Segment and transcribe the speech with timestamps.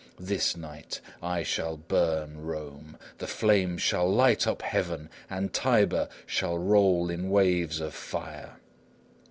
[0.19, 2.97] This night I shall burn Rome.
[3.19, 8.55] The flames shall light up heaven, and Tiber shall roll in waves of fire!